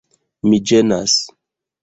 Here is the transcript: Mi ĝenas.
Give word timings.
Mi 0.53 0.59
ĝenas. 0.71 1.15